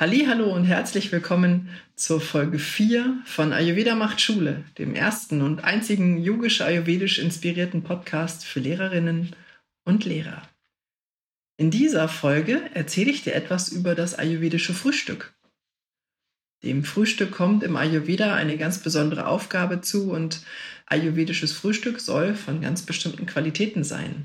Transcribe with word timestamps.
Hallo 0.00 0.50
und 0.54 0.64
herzlich 0.64 1.12
willkommen 1.12 1.68
zur 1.94 2.22
Folge 2.22 2.58
4 2.58 3.18
von 3.26 3.52
Ayurveda 3.52 3.94
macht 3.94 4.22
Schule, 4.22 4.64
dem 4.78 4.94
ersten 4.94 5.42
und 5.42 5.62
einzigen 5.62 6.16
yogisch-ayurvedisch 6.16 7.18
inspirierten 7.18 7.82
Podcast 7.82 8.46
für 8.46 8.60
Lehrerinnen 8.60 9.36
und 9.84 10.06
Lehrer. 10.06 10.40
In 11.58 11.70
dieser 11.70 12.08
Folge 12.08 12.62
erzähle 12.72 13.10
ich 13.10 13.24
dir 13.24 13.34
etwas 13.34 13.68
über 13.68 13.94
das 13.94 14.14
ayurvedische 14.14 14.72
Frühstück. 14.72 15.34
Dem 16.62 16.82
Frühstück 16.82 17.32
kommt 17.32 17.62
im 17.62 17.76
Ayurveda 17.76 18.34
eine 18.34 18.56
ganz 18.56 18.78
besondere 18.78 19.26
Aufgabe 19.26 19.82
zu 19.82 20.12
und 20.12 20.40
ayurvedisches 20.86 21.52
Frühstück 21.52 22.00
soll 22.00 22.34
von 22.34 22.62
ganz 22.62 22.86
bestimmten 22.86 23.26
Qualitäten 23.26 23.84
sein. 23.84 24.24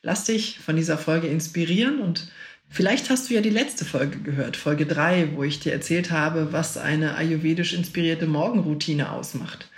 Lass 0.00 0.22
dich 0.22 0.60
von 0.60 0.76
dieser 0.76 0.96
Folge 0.96 1.26
inspirieren 1.26 1.98
und 1.98 2.30
Vielleicht 2.68 3.10
hast 3.10 3.28
du 3.28 3.34
ja 3.34 3.40
die 3.40 3.50
letzte 3.50 3.84
Folge 3.84 4.18
gehört, 4.18 4.56
Folge 4.56 4.86
3, 4.86 5.34
wo 5.34 5.42
ich 5.42 5.60
dir 5.60 5.72
erzählt 5.72 6.10
habe, 6.10 6.52
was 6.52 6.76
eine 6.76 7.14
ayurvedisch 7.16 7.72
inspirierte 7.72 8.26
Morgenroutine 8.26 9.10
ausmacht. 9.10 9.70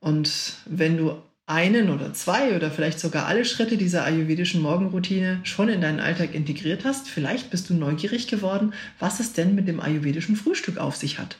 Und 0.00 0.54
wenn 0.66 0.96
du 0.96 1.20
einen 1.46 1.90
oder 1.90 2.14
zwei 2.14 2.54
oder 2.56 2.70
vielleicht 2.70 3.00
sogar 3.00 3.26
alle 3.26 3.44
Schritte 3.44 3.76
dieser 3.76 4.04
ayurvedischen 4.04 4.62
Morgenroutine 4.62 5.40
schon 5.42 5.68
in 5.68 5.80
deinen 5.80 6.00
Alltag 6.00 6.34
integriert 6.34 6.84
hast, 6.84 7.08
vielleicht 7.08 7.50
bist 7.50 7.68
du 7.68 7.74
neugierig 7.74 8.28
geworden, 8.28 8.72
was 8.98 9.20
es 9.20 9.32
denn 9.32 9.54
mit 9.54 9.66
dem 9.66 9.80
ayurvedischen 9.80 10.36
Frühstück 10.36 10.78
auf 10.78 10.96
sich 10.96 11.18
hat. 11.18 11.38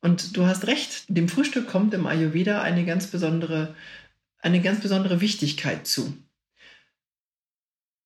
Und 0.00 0.36
du 0.36 0.46
hast 0.46 0.66
recht, 0.66 1.04
dem 1.08 1.28
Frühstück 1.28 1.68
kommt 1.68 1.92
im 1.92 2.06
Ayurveda 2.06 2.62
eine 2.62 2.84
ganz 2.84 3.08
besondere, 3.08 3.74
eine 4.40 4.62
ganz 4.62 4.80
besondere 4.80 5.20
Wichtigkeit 5.20 5.86
zu. 5.86 6.16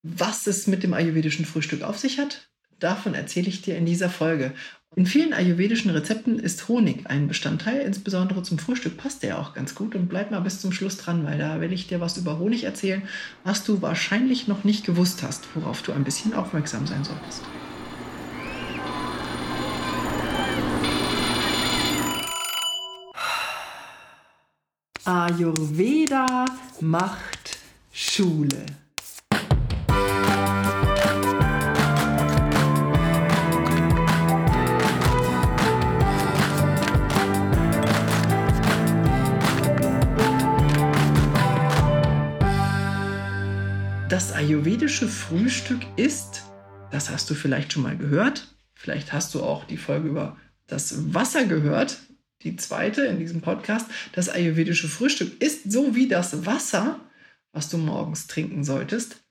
Was 0.05 0.49
es 0.49 0.67
mit 0.67 0.83
dem 0.83 0.95
ayurvedischen 0.95 1.45
Frühstück 1.45 1.83
auf 1.83 1.97
sich 1.97 2.19
hat, 2.19 2.49
davon 2.81 3.15
erzähle 3.15 3.47
ich 3.49 3.63
dir 3.63 3.77
in 3.77 3.87
dieser 3.87 4.11
Folge. 4.11 4.53
In 4.97 5.07
vielen 5.07 5.33
ayurvedischen 5.33 5.93
Rezepten 5.93 6.41
ist 6.41 6.67
Honig 6.67 7.07
ein 7.09 7.29
Bestandteil, 7.29 7.83
insbesondere 7.83 8.43
zum 8.43 8.59
Frühstück 8.59 8.97
passt 8.97 9.23
der 9.23 9.39
auch 9.39 9.55
ganz 9.55 9.77
gut 9.77 9.95
und 9.95 10.09
bleib 10.09 10.33
mal 10.33 10.41
bis 10.41 10.61
zum 10.61 10.73
Schluss 10.73 10.97
dran, 10.97 11.25
weil 11.25 11.39
da 11.39 11.61
will 11.61 11.73
ich 11.73 11.87
dir 11.87 12.01
was 12.01 12.17
über 12.17 12.41
Honig 12.41 12.65
erzählen, 12.65 13.03
was 13.45 13.63
du 13.63 13.81
wahrscheinlich 13.81 14.49
noch 14.49 14.65
nicht 14.65 14.85
gewusst 14.85 15.23
hast, 15.23 15.47
worauf 15.55 15.83
du 15.83 15.93
ein 15.93 16.03
bisschen 16.03 16.35
aufmerksam 16.35 16.85
sein 16.89 17.05
solltest. 17.05 17.43
Ayurveda 25.05 26.45
macht 26.81 27.59
Schule. 27.93 28.67
Das 44.13 44.31
ayurvedische 44.31 45.09
Frühstück 45.09 45.81
ist, 45.97 46.43
das 46.91 47.09
hast 47.09 47.31
du 47.31 47.35
vielleicht 47.35 47.73
schon 47.73 47.83
mal 47.83 47.97
gehört, 47.97 48.55
vielleicht 48.75 49.11
hast 49.15 49.33
du 49.33 49.43
auch 49.43 49.65
die 49.65 49.79
Folge 49.79 50.11
über 50.11 50.37
das 50.67 51.15
Wasser 51.15 51.47
gehört, 51.47 51.97
die 52.43 52.57
zweite 52.57 53.07
in 53.07 53.19
diesem 53.19 53.41
Podcast. 53.41 53.87
Das 54.13 54.29
ayurvedische 54.29 54.87
Frühstück 54.87 55.41
ist 55.41 55.73
so 55.73 55.95
wie 55.95 56.09
das 56.09 56.45
Wasser, 56.45 57.01
was 57.53 57.71
du 57.71 57.79
morgens 57.79 58.27
trinken 58.27 58.65
solltest, 58.65 59.25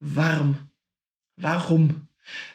warm. 0.00 0.68
Warum? 1.36 2.06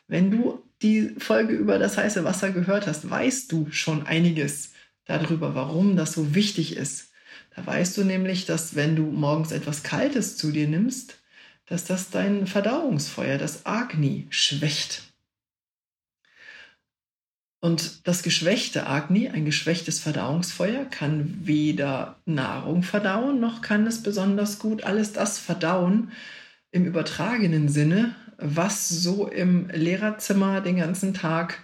Wenn 0.08 0.30
du 0.30 0.62
die 0.84 1.16
Folge 1.18 1.54
über 1.54 1.80
das 1.80 1.98
heiße 1.98 2.24
Wasser 2.24 2.52
gehört 2.52 2.86
hast, 2.86 3.10
weißt 3.10 3.52
du 3.52 3.72
schon 3.72 4.06
einiges 4.06 4.74
darüber, 5.06 5.56
warum 5.56 5.96
das 5.96 6.14
so 6.14 6.36
wichtig 6.36 6.78
ist. 6.78 7.10
Da 7.56 7.66
weißt 7.66 7.98
du 7.98 8.04
nämlich, 8.04 8.46
dass 8.46 8.76
wenn 8.76 8.96
du 8.96 9.06
morgens 9.06 9.52
etwas 9.52 9.82
Kaltes 9.82 10.38
zu 10.38 10.52
dir 10.52 10.68
nimmst, 10.68 11.18
dass 11.66 11.86
das 11.86 12.10
dein 12.10 12.48
Verdauungsfeuer, 12.48 13.38
das 13.38 13.66
Agni, 13.66 14.28
schwächt. 14.30 15.04
Und 17.62 18.08
das 18.08 18.24
geschwächte 18.24 18.88
Agni, 18.88 19.30
ein 19.30 19.46
geschwächtes 19.46 20.00
Verdauungsfeuer, 20.00 20.86
kann 20.86 21.46
weder 21.46 22.20
Nahrung 22.26 22.82
verdauen, 22.82 23.40
noch 23.40 23.62
kann 23.62 23.86
es 23.86 24.02
besonders 24.02 24.58
gut 24.58 24.84
alles 24.84 25.14
das 25.14 25.38
verdauen 25.38 26.12
im 26.72 26.86
übertragenen 26.86 27.70
Sinne, 27.70 28.16
was 28.38 28.90
so 28.90 29.28
im 29.28 29.70
Lehrerzimmer 29.70 30.62
den 30.62 30.78
ganzen 30.78 31.14
Tag 31.14 31.64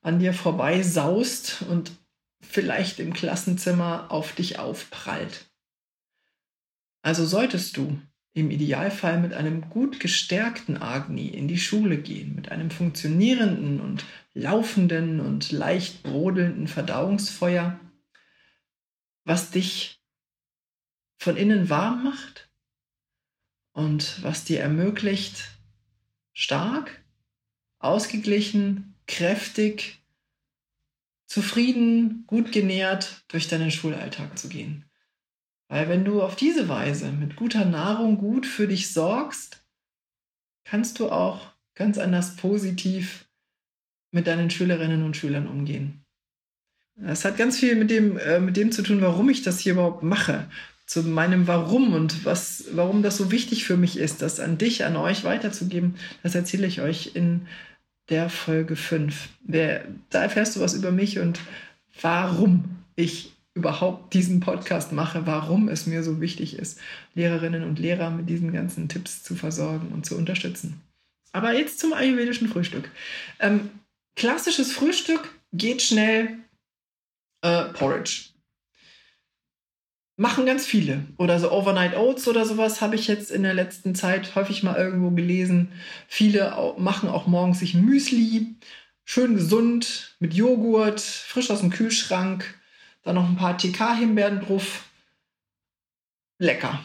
an 0.00 0.18
dir 0.18 0.32
vorbei 0.32 0.82
saust 0.82 1.62
und 1.68 1.92
vielleicht 2.40 2.98
im 2.98 3.12
Klassenzimmer 3.12 4.10
auf 4.10 4.32
dich 4.32 4.58
aufprallt. 4.58 5.46
Also 7.02 7.26
solltest 7.26 7.76
du 7.76 8.00
im 8.34 8.50
Idealfall 8.50 9.20
mit 9.20 9.32
einem 9.32 9.70
gut 9.70 10.00
gestärkten 10.00 10.76
Agni 10.76 11.28
in 11.28 11.46
die 11.46 11.58
Schule 11.58 11.96
gehen, 11.96 12.34
mit 12.34 12.50
einem 12.50 12.70
funktionierenden 12.70 13.80
und 13.80 14.04
laufenden 14.34 15.20
und 15.20 15.52
leicht 15.52 16.02
brodelnden 16.02 16.66
Verdauungsfeuer, 16.66 17.78
was 19.24 19.52
dich 19.52 20.00
von 21.16 21.36
innen 21.36 21.70
warm 21.70 22.02
macht 22.02 22.50
und 23.72 24.22
was 24.24 24.44
dir 24.44 24.60
ermöglicht, 24.60 25.52
stark, 26.32 27.04
ausgeglichen, 27.78 28.96
kräftig, 29.06 30.04
zufrieden, 31.26 32.24
gut 32.26 32.50
genährt 32.50 33.24
durch 33.28 33.46
deinen 33.46 33.70
Schulalltag 33.70 34.36
zu 34.36 34.48
gehen. 34.48 34.90
Weil 35.68 35.88
wenn 35.88 36.04
du 36.04 36.22
auf 36.22 36.36
diese 36.36 36.68
Weise 36.68 37.10
mit 37.10 37.36
guter 37.36 37.64
Nahrung 37.64 38.18
gut 38.18 38.46
für 38.46 38.68
dich 38.68 38.92
sorgst, 38.92 39.64
kannst 40.64 40.98
du 40.98 41.10
auch 41.10 41.52
ganz 41.74 41.98
anders 41.98 42.36
positiv 42.36 43.26
mit 44.10 44.26
deinen 44.26 44.50
Schülerinnen 44.50 45.04
und 45.04 45.16
Schülern 45.16 45.46
umgehen. 45.46 46.04
Das 46.96 47.24
hat 47.24 47.36
ganz 47.36 47.58
viel 47.58 47.74
mit 47.74 47.90
dem, 47.90 48.16
äh, 48.18 48.38
mit 48.38 48.56
dem 48.56 48.70
zu 48.70 48.82
tun, 48.82 49.00
warum 49.00 49.28
ich 49.28 49.42
das 49.42 49.58
hier 49.58 49.72
überhaupt 49.72 50.02
mache. 50.02 50.48
Zu 50.86 51.02
meinem 51.02 51.46
Warum 51.46 51.94
und 51.94 52.24
was, 52.24 52.66
warum 52.72 53.02
das 53.02 53.16
so 53.16 53.32
wichtig 53.32 53.64
für 53.64 53.76
mich 53.76 53.98
ist, 53.98 54.22
das 54.22 54.38
an 54.38 54.58
dich, 54.58 54.84
an 54.84 54.96
euch 54.96 55.24
weiterzugeben, 55.24 55.96
das 56.22 56.34
erzähle 56.34 56.66
ich 56.66 56.82
euch 56.82 57.12
in 57.14 57.48
der 58.10 58.28
Folge 58.28 58.76
5. 58.76 59.30
Da 59.42 59.80
erfährst 60.22 60.56
du 60.56 60.60
was 60.60 60.74
über 60.74 60.92
mich 60.92 61.18
und 61.18 61.40
warum 62.02 62.64
ich 62.96 63.33
überhaupt 63.54 64.12
diesen 64.14 64.40
Podcast 64.40 64.92
mache, 64.92 65.26
warum 65.26 65.68
es 65.68 65.86
mir 65.86 66.02
so 66.02 66.20
wichtig 66.20 66.58
ist, 66.58 66.80
Lehrerinnen 67.14 67.62
und 67.62 67.78
Lehrer 67.78 68.10
mit 68.10 68.28
diesen 68.28 68.52
ganzen 68.52 68.88
Tipps 68.88 69.22
zu 69.22 69.36
versorgen 69.36 69.92
und 69.92 70.04
zu 70.04 70.16
unterstützen. 70.16 70.80
Aber 71.32 71.52
jetzt 71.54 71.78
zum 71.78 71.92
ayurvedischen 71.92 72.48
Frühstück. 72.48 72.90
Ähm, 73.38 73.70
klassisches 74.16 74.72
Frühstück 74.72 75.34
geht 75.52 75.82
schnell 75.82 76.38
äh, 77.42 77.64
Porridge. 77.66 78.30
Machen 80.16 80.46
ganz 80.46 80.64
viele. 80.64 81.04
Oder 81.16 81.40
so 81.40 81.50
Overnight 81.50 81.96
Oats 81.96 82.28
oder 82.28 82.44
sowas 82.44 82.80
habe 82.80 82.94
ich 82.94 83.08
jetzt 83.08 83.32
in 83.32 83.42
der 83.42 83.54
letzten 83.54 83.96
Zeit 83.96 84.34
häufig 84.36 84.62
mal 84.62 84.76
irgendwo 84.76 85.10
gelesen. 85.10 85.72
Viele 86.06 86.74
machen 86.78 87.08
auch 87.08 87.26
morgens 87.26 87.60
sich 87.60 87.74
Müsli. 87.74 88.54
Schön 89.04 89.34
gesund, 89.34 90.16
mit 90.18 90.34
Joghurt, 90.34 91.00
frisch 91.00 91.50
aus 91.50 91.60
dem 91.60 91.70
Kühlschrank 91.70 92.54
dann 93.04 93.14
noch 93.14 93.28
ein 93.28 93.36
paar 93.36 93.56
TK-Himbeeren 93.56 94.40
drauf. 94.40 94.84
Lecker. 96.38 96.80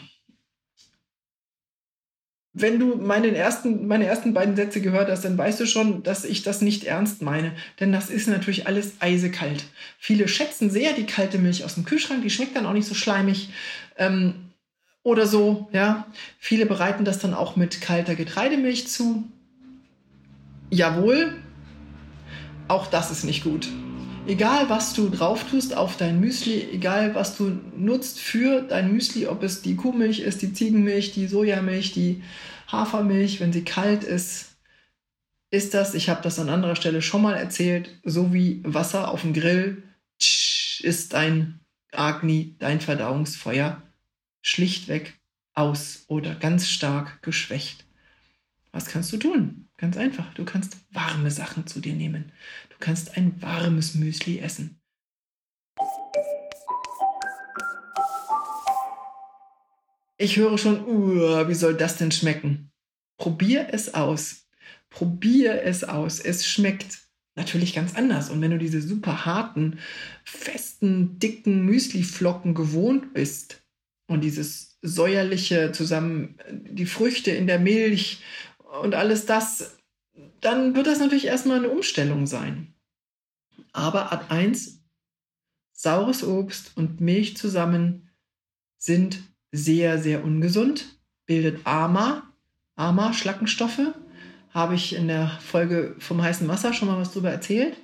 Wenn 2.52 2.78
du 2.78 2.96
meine 2.96 3.34
ersten, 3.34 3.86
meine 3.86 4.06
ersten 4.06 4.34
beiden 4.34 4.56
Sätze 4.56 4.80
gehört 4.80 5.08
hast, 5.08 5.24
dann 5.24 5.38
weißt 5.38 5.60
du 5.60 5.66
schon, 5.66 6.02
dass 6.02 6.24
ich 6.24 6.42
das 6.42 6.62
nicht 6.62 6.84
ernst 6.84 7.22
meine. 7.22 7.52
Denn 7.78 7.92
das 7.92 8.10
ist 8.10 8.26
natürlich 8.26 8.66
alles 8.66 8.94
eisekalt. 9.00 9.64
Viele 9.98 10.28
schätzen 10.28 10.68
sehr 10.68 10.92
die 10.92 11.06
kalte 11.06 11.38
Milch 11.38 11.64
aus 11.64 11.74
dem 11.74 11.84
Kühlschrank. 11.84 12.22
Die 12.22 12.30
schmeckt 12.30 12.56
dann 12.56 12.66
auch 12.66 12.72
nicht 12.72 12.88
so 12.88 12.94
schleimig. 12.94 13.50
Ähm, 13.96 14.50
oder 15.02 15.26
so, 15.26 15.68
ja. 15.72 16.06
Viele 16.38 16.66
bereiten 16.66 17.04
das 17.04 17.20
dann 17.20 17.34
auch 17.34 17.56
mit 17.56 17.80
kalter 17.80 18.16
Getreidemilch 18.16 18.88
zu. 18.88 19.24
Jawohl, 20.70 21.36
auch 22.68 22.88
das 22.88 23.10
ist 23.10 23.24
nicht 23.24 23.44
gut 23.44 23.68
egal 24.26 24.68
was 24.68 24.94
du 24.94 25.08
drauf 25.08 25.44
tust 25.50 25.76
auf 25.76 25.96
dein 25.96 26.20
Müsli, 26.20 26.68
egal 26.72 27.14
was 27.14 27.36
du 27.36 27.58
nutzt 27.76 28.20
für 28.20 28.62
dein 28.62 28.92
Müsli, 28.92 29.26
ob 29.26 29.42
es 29.42 29.62
die 29.62 29.76
Kuhmilch 29.76 30.20
ist, 30.20 30.42
die 30.42 30.52
Ziegenmilch, 30.52 31.12
die 31.12 31.26
Sojamilch, 31.26 31.92
die 31.92 32.22
Hafermilch, 32.70 33.40
wenn 33.40 33.52
sie 33.52 33.64
kalt 33.64 34.04
ist, 34.04 34.56
ist 35.50 35.74
das, 35.74 35.94
ich 35.94 36.08
habe 36.08 36.22
das 36.22 36.38
an 36.38 36.48
anderer 36.48 36.76
Stelle 36.76 37.02
schon 37.02 37.22
mal 37.22 37.34
erzählt, 37.34 37.98
so 38.04 38.32
wie 38.32 38.60
Wasser 38.64 39.10
auf 39.10 39.22
dem 39.22 39.32
Grill, 39.32 39.82
ist 40.18 41.12
dein 41.12 41.60
Agni, 41.92 42.54
dein 42.58 42.80
Verdauungsfeuer 42.80 43.82
schlichtweg 44.42 45.18
aus 45.54 46.04
oder 46.06 46.34
ganz 46.34 46.68
stark 46.68 47.22
geschwächt. 47.22 47.84
Was 48.72 48.86
kannst 48.86 49.12
du 49.12 49.16
tun? 49.16 49.68
Ganz 49.76 49.96
einfach. 49.96 50.32
Du 50.34 50.44
kannst 50.44 50.76
warme 50.92 51.30
Sachen 51.30 51.66
zu 51.66 51.80
dir 51.80 51.94
nehmen. 51.94 52.32
Kannst 52.80 53.16
ein 53.16 53.40
warmes 53.40 53.94
Müsli 53.94 54.38
essen. 54.38 54.80
Ich 60.16 60.36
höre 60.36 60.58
schon, 60.58 60.86
wie 61.48 61.54
soll 61.54 61.74
das 61.76 61.96
denn 61.96 62.12
schmecken? 62.12 62.70
Probier 63.18 63.68
es 63.72 63.94
aus. 63.94 64.46
Probier 64.90 65.62
es 65.62 65.84
aus. 65.84 66.20
Es 66.20 66.46
schmeckt 66.46 66.98
natürlich 67.36 67.74
ganz 67.74 67.94
anders. 67.94 68.28
Und 68.28 68.40
wenn 68.42 68.50
du 68.50 68.58
diese 68.58 68.82
super 68.82 69.24
harten, 69.24 69.78
festen, 70.24 71.18
dicken 71.18 71.64
Müsliflocken 71.64 72.54
gewohnt 72.54 73.14
bist 73.14 73.62
und 74.08 74.22
dieses 74.22 74.78
säuerliche 74.82 75.72
zusammen, 75.72 76.38
die 76.50 76.86
Früchte 76.86 77.30
in 77.30 77.46
der 77.46 77.58
Milch 77.58 78.22
und 78.82 78.94
alles 78.94 79.26
das, 79.26 79.78
dann 80.40 80.74
wird 80.74 80.86
das 80.86 80.98
natürlich 80.98 81.26
erstmal 81.26 81.58
eine 81.58 81.70
Umstellung 81.70 82.26
sein. 82.26 82.74
Aber 83.72 84.12
Art 84.12 84.30
1, 84.30 84.82
saures 85.72 86.24
Obst 86.24 86.76
und 86.76 87.00
Milch 87.00 87.36
zusammen 87.36 88.10
sind 88.76 89.20
sehr, 89.52 89.98
sehr 89.98 90.24
ungesund, 90.24 90.86
bildet 91.26 91.66
AMA, 91.66 92.22
AMA, 92.76 93.12
Schlackenstoffe. 93.12 93.80
Habe 94.50 94.74
ich 94.74 94.94
in 94.94 95.06
der 95.06 95.28
Folge 95.40 95.94
vom 95.98 96.22
heißen 96.22 96.48
Wasser 96.48 96.72
schon 96.72 96.88
mal 96.88 96.98
was 96.98 97.12
drüber 97.12 97.30
erzählt. 97.30 97.76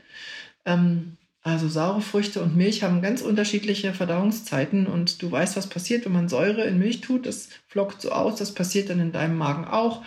Ähm, 0.64 1.16
also 1.46 1.68
saure 1.68 2.00
Früchte 2.00 2.42
und 2.42 2.56
Milch 2.56 2.82
haben 2.82 3.02
ganz 3.02 3.22
unterschiedliche 3.22 3.94
Verdauungszeiten 3.94 4.88
und 4.88 5.22
du 5.22 5.30
weißt, 5.30 5.56
was 5.56 5.68
passiert, 5.68 6.04
wenn 6.04 6.12
man 6.12 6.28
Säure 6.28 6.64
in 6.64 6.78
Milch 6.78 7.02
tut. 7.02 7.24
Das 7.24 7.50
flockt 7.68 8.02
so 8.02 8.10
aus, 8.10 8.34
das 8.34 8.52
passiert 8.52 8.90
dann 8.90 8.98
in 8.98 9.12
deinem 9.12 9.38
Magen 9.38 9.64
auch. 9.64 10.02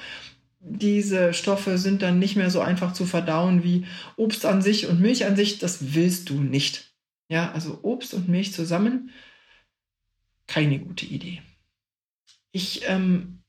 Diese 0.59 1.33
Stoffe 1.33 1.77
sind 1.77 2.01
dann 2.01 2.19
nicht 2.19 2.35
mehr 2.35 2.49
so 2.49 2.59
einfach 2.59 2.93
zu 2.93 3.05
verdauen 3.05 3.63
wie 3.63 3.85
Obst 4.17 4.45
an 4.45 4.61
sich 4.61 4.87
und 4.87 4.99
Milch 4.99 5.25
an 5.25 5.35
sich. 5.35 5.59
Das 5.59 5.93
willst 5.93 6.29
du 6.29 6.41
nicht. 6.41 6.93
Ja, 7.29 7.51
also 7.51 7.79
Obst 7.83 8.13
und 8.13 8.27
Milch 8.27 8.53
zusammen, 8.53 9.11
keine 10.47 10.79
gute 10.79 11.05
Idee. 11.05 11.41
Ich 12.51 12.81
ähm, 12.87 13.43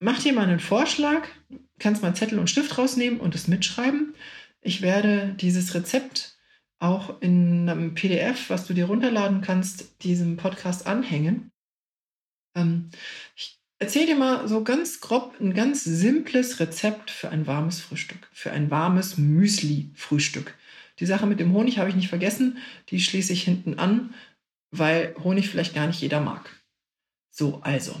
mache 0.00 0.22
dir 0.22 0.32
mal 0.32 0.46
einen 0.46 0.60
Vorschlag. 0.60 1.28
Du 1.50 1.58
kannst 1.78 2.02
mal 2.02 2.16
Zettel 2.16 2.38
und 2.38 2.48
Stift 2.48 2.78
rausnehmen 2.78 3.20
und 3.20 3.34
es 3.34 3.46
mitschreiben. 3.46 4.14
Ich 4.62 4.82
werde 4.82 5.34
dieses 5.38 5.74
Rezept 5.74 6.38
auch 6.78 7.20
in 7.20 7.68
einem 7.68 7.94
PDF, 7.94 8.50
was 8.50 8.66
du 8.66 8.74
dir 8.74 8.86
runterladen 8.86 9.42
kannst, 9.42 10.02
diesem 10.02 10.36
Podcast 10.36 10.86
anhängen. 10.86 11.52
Ähm, 12.54 12.90
ich 13.36 13.57
erzähle 13.78 14.06
dir 14.06 14.16
mal 14.16 14.48
so 14.48 14.64
ganz 14.64 15.00
grob 15.00 15.40
ein 15.40 15.54
ganz 15.54 15.84
simples 15.84 16.60
Rezept 16.60 17.10
für 17.10 17.30
ein 17.30 17.46
warmes 17.46 17.80
Frühstück, 17.80 18.28
für 18.32 18.50
ein 18.50 18.70
warmes 18.70 19.18
Müsli-Frühstück. 19.18 20.54
Die 20.98 21.06
Sache 21.06 21.26
mit 21.26 21.38
dem 21.40 21.52
Honig 21.52 21.78
habe 21.78 21.88
ich 21.88 21.96
nicht 21.96 22.08
vergessen, 22.08 22.58
die 22.88 23.00
schließe 23.00 23.32
ich 23.32 23.44
hinten 23.44 23.78
an, 23.78 24.14
weil 24.70 25.14
Honig 25.22 25.48
vielleicht 25.48 25.74
gar 25.74 25.86
nicht 25.86 26.00
jeder 26.00 26.20
mag. 26.20 26.50
So, 27.30 27.60
also, 27.62 27.94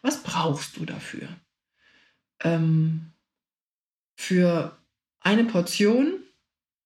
was 0.00 0.22
brauchst 0.22 0.76
du 0.76 0.84
dafür? 0.84 1.28
Ähm, 2.42 3.12
für 4.16 4.76
eine 5.20 5.44
Portion 5.44 6.20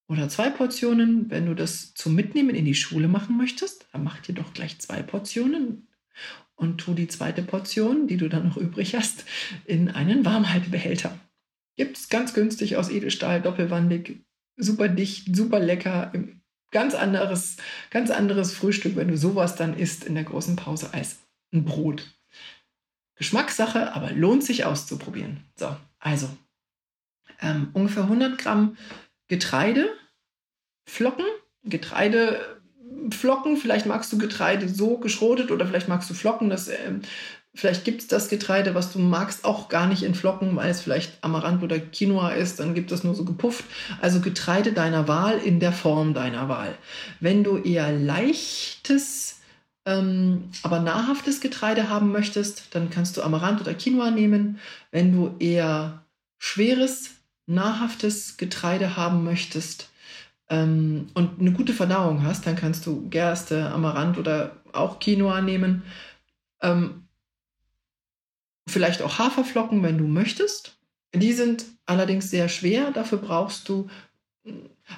oder 0.08 0.28
zwei 0.28 0.50
Portionen, 0.50 1.30
wenn 1.30 1.46
du 1.46 1.54
das 1.54 1.94
zum 1.94 2.14
Mitnehmen 2.14 2.54
in 2.54 2.66
die 2.66 2.74
Schule 2.74 3.08
machen 3.08 3.36
möchtest, 3.38 3.86
dann 3.92 4.04
mach 4.04 4.20
dir 4.20 4.34
doch 4.34 4.52
gleich 4.52 4.78
zwei 4.78 5.02
Portionen 5.02 5.88
und 6.54 6.78
tu 6.78 6.94
die 6.94 7.08
zweite 7.08 7.42
Portion, 7.42 8.06
die 8.06 8.16
du 8.16 8.28
dann 8.28 8.48
noch 8.48 8.56
übrig 8.56 8.94
hast, 8.94 9.24
in 9.64 9.90
einen 9.90 10.24
Warmhaltebehälter. 10.24 11.18
Gibt 11.76 11.98
es 11.98 12.08
ganz 12.08 12.32
günstig 12.32 12.76
aus 12.76 12.90
Edelstahl, 12.90 13.42
doppelwandig, 13.42 14.24
super 14.56 14.88
dicht, 14.88 15.36
super 15.36 15.60
lecker, 15.60 16.12
ganz 16.70 16.94
anderes, 16.94 17.58
ganz 17.90 18.10
anderes 18.10 18.52
Frühstück, 18.52 18.96
wenn 18.96 19.08
du 19.08 19.16
sowas 19.16 19.56
dann 19.56 19.76
isst 19.76 20.04
in 20.04 20.14
der 20.14 20.24
großen 20.24 20.56
Pause 20.56 20.92
als 20.92 21.18
ein 21.52 21.64
Brot. 21.64 22.14
Geschmackssache, 23.16 23.94
aber 23.94 24.12
lohnt 24.12 24.44
sich 24.44 24.64
auszuprobieren. 24.64 25.44
So, 25.56 25.74
also 25.98 26.28
ähm, 27.40 27.70
ungefähr 27.72 28.04
100 28.04 28.38
Gramm 28.38 28.76
Getreide, 29.28 29.88
Flocken, 30.88 31.24
Getreideflocken. 32.96 33.56
Vielleicht 33.56 33.86
magst 33.86 34.12
du 34.12 34.18
Getreide 34.18 34.68
so 34.68 34.98
geschrotet 34.98 35.50
oder 35.50 35.66
vielleicht 35.66 35.88
magst 35.88 36.10
du 36.10 36.14
Flocken. 36.14 36.50
Das, 36.50 36.68
äh, 36.68 36.94
vielleicht 37.54 37.84
gibt 37.84 38.02
es 38.02 38.08
das 38.08 38.28
Getreide, 38.28 38.74
was 38.74 38.92
du 38.92 38.98
magst, 38.98 39.44
auch 39.44 39.68
gar 39.68 39.86
nicht 39.86 40.02
in 40.02 40.14
Flocken, 40.14 40.56
weil 40.56 40.70
es 40.70 40.80
vielleicht 40.80 41.12
Amaranth 41.22 41.62
oder 41.62 41.78
Quinoa 41.78 42.30
ist. 42.30 42.60
Dann 42.60 42.74
gibt 42.74 42.92
es 42.92 43.04
nur 43.04 43.14
so 43.14 43.24
gepufft. 43.24 43.64
Also 44.00 44.20
Getreide 44.20 44.72
deiner 44.72 45.08
Wahl 45.08 45.38
in 45.38 45.60
der 45.60 45.72
Form 45.72 46.14
deiner 46.14 46.48
Wahl. 46.48 46.74
Wenn 47.20 47.44
du 47.44 47.58
eher 47.58 47.92
leichtes 47.92 49.40
ähm, 49.84 50.50
aber 50.64 50.80
nahrhaftes 50.80 51.40
Getreide 51.40 51.88
haben 51.88 52.10
möchtest, 52.10 52.74
dann 52.74 52.90
kannst 52.90 53.16
du 53.16 53.22
Amaranth 53.22 53.60
oder 53.60 53.74
Quinoa 53.74 54.10
nehmen. 54.10 54.58
Wenn 54.90 55.12
du 55.12 55.36
eher 55.38 56.02
schweres 56.38 57.10
nahrhaftes 57.46 58.36
Getreide 58.36 58.96
haben 58.96 59.22
möchtest 59.22 59.88
ähm, 60.48 61.08
und 61.14 61.40
eine 61.40 61.52
gute 61.52 61.72
Verdauung 61.72 62.22
hast, 62.22 62.46
dann 62.46 62.56
kannst 62.56 62.86
du 62.86 63.08
Gerste, 63.08 63.70
Amaranth 63.70 64.18
oder 64.18 64.56
auch 64.72 65.00
Quinoa 65.00 65.40
nehmen. 65.40 65.82
Ähm, 66.62 67.06
vielleicht 68.68 69.02
auch 69.02 69.18
Haferflocken, 69.18 69.82
wenn 69.82 69.98
du 69.98 70.06
möchtest. 70.06 70.78
Die 71.14 71.32
sind 71.32 71.64
allerdings 71.86 72.30
sehr 72.30 72.48
schwer. 72.48 72.90
Dafür 72.90 73.18
brauchst 73.18 73.68
du, 73.68 73.88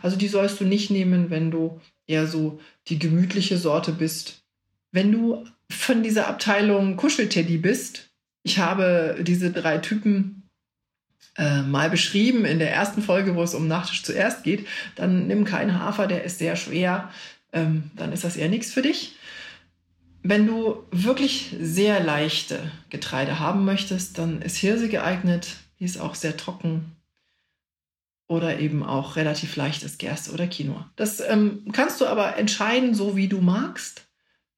also 0.03 0.17
die 0.17 0.29
sollst 0.29 0.61
du 0.61 0.65
nicht 0.65 0.91
nehmen, 0.91 1.31
wenn 1.31 1.51
du 1.51 1.81
eher 2.07 2.27
so 2.27 2.61
die 2.89 2.99
gemütliche 2.99 3.59
Sorte 3.59 3.93
bist. 3.93 4.43
Wenn 4.91 5.13
du 5.13 5.45
von 5.71 6.03
dieser 6.03 6.29
Abteilung 6.29 6.97
Kuschelteddy 6.97 7.59
bist, 7.59 8.11
ich 8.43 8.59
habe 8.59 9.19
diese 9.21 9.53
drei 9.53 9.79
Typen 9.79 10.48
äh, 11.39 11.63
mal 11.63 11.89
beschrieben 11.89 12.45
in 12.45 12.59
der 12.59 12.73
ersten 12.73 13.01
Folge, 13.01 13.35
wo 13.37 13.43
es 13.43 13.55
um 13.55 13.69
Nachtisch 13.69 14.03
zuerst 14.03 14.43
geht, 14.43 14.67
dann 14.97 15.27
nimm 15.27 15.45
keinen 15.45 15.79
Hafer, 15.79 16.07
der 16.07 16.25
ist 16.25 16.39
sehr 16.39 16.57
schwer, 16.57 17.11
ähm, 17.53 17.91
dann 17.97 18.13
ist 18.13 18.25
das 18.25 18.37
eher 18.37 18.49
nichts 18.49 18.73
für 18.73 18.83
dich. 18.83 19.15
Wenn 20.23 20.47
du 20.47 20.85
wirklich 20.91 21.55
sehr 21.61 22.03
leichte 22.03 22.59
Getreide 22.91 23.39
haben 23.39 23.65
möchtest, 23.65 24.19
dann 24.19 24.43
ist 24.43 24.57
Hirse 24.57 24.89
geeignet. 24.89 25.57
Die 25.79 25.85
ist 25.85 26.01
auch 26.01 26.17
sehr 26.17 26.37
trocken. 26.37 26.97
Oder 28.27 28.59
eben 28.59 28.83
auch 28.83 29.17
relativ 29.17 29.57
leichtes 29.57 29.97
Gerste 29.97 30.33
oder 30.33 30.47
Quinoa. 30.49 30.91
Das 30.97 31.21
ähm, 31.21 31.65
kannst 31.73 32.01
du 32.01 32.07
aber 32.07 32.37
entscheiden, 32.37 32.95
so 32.95 33.17
wie 33.17 33.29
du 33.29 33.41
magst. 33.41 34.07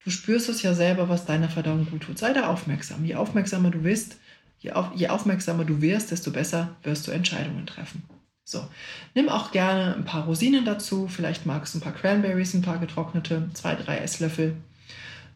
Du 0.02 0.10
spürst 0.10 0.48
es 0.48 0.62
ja 0.62 0.74
selber, 0.74 1.08
was 1.08 1.26
deiner 1.26 1.50
Verdauung 1.50 1.86
gut 1.88 2.04
tut. 2.04 2.18
Sei 2.18 2.32
da 2.32 2.48
aufmerksam. 2.48 3.04
Je 3.04 3.16
aufmerksamer 3.16 3.70
du 3.70 3.82
bist, 3.82 4.16
Je, 4.60 4.72
auf, 4.72 4.90
je 4.94 5.08
aufmerksamer 5.08 5.64
du 5.64 5.80
wirst, 5.80 6.10
desto 6.10 6.30
besser 6.30 6.76
wirst 6.82 7.06
du 7.08 7.12
Entscheidungen 7.12 7.66
treffen. 7.66 8.02
So, 8.44 8.66
nimm 9.14 9.28
auch 9.28 9.52
gerne 9.52 9.94
ein 9.94 10.04
paar 10.04 10.24
Rosinen 10.24 10.64
dazu. 10.64 11.08
Vielleicht 11.08 11.46
magst 11.46 11.74
du 11.74 11.78
ein 11.78 11.82
paar 11.82 11.94
Cranberries, 11.94 12.52
ein 12.54 12.62
paar 12.62 12.78
getrocknete, 12.78 13.48
zwei, 13.54 13.74
drei 13.74 13.98
Esslöffel. 13.98 14.56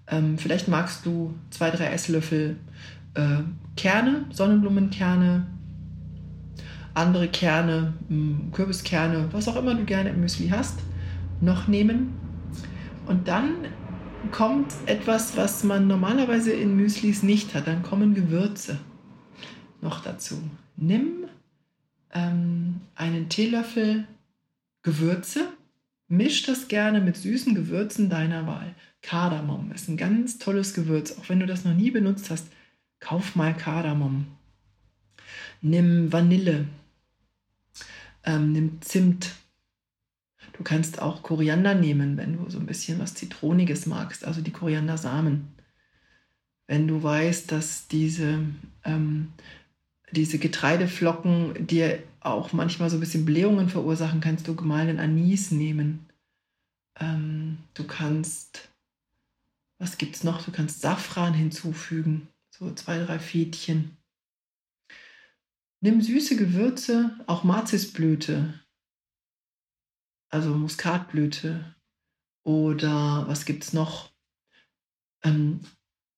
Ähm, 0.08 0.36
vielleicht 0.36 0.68
magst 0.68 1.06
du 1.06 1.34
zwei, 1.50 1.70
drei 1.70 1.86
Esslöffel 1.86 2.56
äh, 3.14 3.38
Kerne, 3.76 4.26
Sonnenblumenkerne, 4.30 5.46
andere 6.92 7.28
Kerne, 7.28 7.94
hm, 8.08 8.50
Kürbiskerne, 8.52 9.28
was 9.32 9.48
auch 9.48 9.56
immer 9.56 9.74
du 9.74 9.84
gerne 9.84 10.10
im 10.10 10.20
Müsli 10.20 10.48
hast, 10.48 10.80
noch 11.40 11.66
nehmen. 11.66 12.14
Und 13.06 13.26
dann 13.28 13.54
kommt 14.32 14.74
etwas, 14.84 15.36
was 15.36 15.64
man 15.64 15.86
normalerweise 15.86 16.52
in 16.52 16.76
Müslis 16.76 17.22
nicht 17.22 17.54
hat. 17.54 17.66
Dann 17.66 17.82
kommen 17.82 18.14
Gewürze 18.14 18.78
noch 19.84 20.02
dazu. 20.02 20.42
Nimm 20.76 21.28
ähm, 22.12 22.80
einen 22.96 23.28
Teelöffel 23.28 24.06
Gewürze, 24.82 25.48
misch 26.08 26.42
das 26.42 26.68
gerne 26.68 27.00
mit 27.00 27.16
süßen 27.16 27.54
Gewürzen 27.54 28.10
deiner 28.10 28.46
Wahl. 28.46 28.74
Kardamom 29.02 29.70
ist 29.72 29.88
ein 29.88 29.96
ganz 29.96 30.38
tolles 30.38 30.74
Gewürz. 30.74 31.16
Auch 31.18 31.28
wenn 31.28 31.40
du 31.40 31.46
das 31.46 31.64
noch 31.64 31.74
nie 31.74 31.90
benutzt 31.90 32.30
hast, 32.30 32.48
kauf 32.98 33.36
mal 33.36 33.54
Kardamom. 33.54 34.26
Nimm 35.60 36.12
Vanille. 36.12 36.66
Ähm, 38.24 38.52
nimm 38.52 38.80
Zimt. 38.80 39.32
Du 40.52 40.62
kannst 40.62 41.02
auch 41.02 41.22
Koriander 41.22 41.74
nehmen, 41.74 42.16
wenn 42.16 42.36
du 42.36 42.48
so 42.48 42.58
ein 42.58 42.66
bisschen 42.66 42.98
was 42.98 43.14
Zitroniges 43.14 43.86
magst, 43.86 44.24
also 44.24 44.40
die 44.40 44.52
Koriandersamen. 44.52 45.48
Wenn 46.66 46.86
du 46.86 47.02
weißt, 47.02 47.50
dass 47.50 47.88
diese 47.88 48.40
ähm, 48.84 49.32
diese 50.10 50.38
Getreideflocken 50.38 51.66
dir 51.66 52.02
auch 52.20 52.52
manchmal 52.52 52.90
so 52.90 52.96
ein 52.96 53.00
bisschen 53.00 53.24
Blähungen 53.24 53.68
verursachen, 53.68 54.20
kannst 54.20 54.48
du 54.48 54.54
gemahlenen 54.54 54.98
Anis 54.98 55.50
nehmen. 55.50 56.06
Ähm, 56.98 57.58
du 57.74 57.84
kannst, 57.86 58.68
was 59.78 59.98
gibt 59.98 60.16
es 60.16 60.24
noch? 60.24 60.44
Du 60.44 60.52
kannst 60.52 60.80
Safran 60.80 61.34
hinzufügen, 61.34 62.28
so 62.50 62.72
zwei, 62.74 62.98
drei 62.98 63.18
Fädchen. 63.18 63.96
Nimm 65.80 66.00
süße 66.00 66.36
Gewürze, 66.36 67.18
auch 67.26 67.44
Marzisblüte, 67.44 68.60
also 70.30 70.54
Muskatblüte 70.54 71.74
oder 72.44 73.28
was 73.28 73.44
gibt 73.44 73.64
es 73.64 73.72
noch? 73.72 74.10
Ähm, 75.22 75.60